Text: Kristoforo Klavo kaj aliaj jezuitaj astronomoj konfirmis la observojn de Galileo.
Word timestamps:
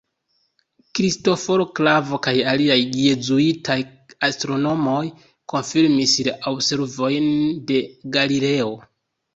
Kristoforo 0.99 1.67
Klavo 1.79 2.19
kaj 2.29 2.33
aliaj 2.55 2.79
jezuitaj 3.03 3.77
astronomoj 4.31 5.05
konfirmis 5.55 6.19
la 6.31 6.39
observojn 6.57 7.33
de 7.71 7.83
Galileo. 8.19 8.77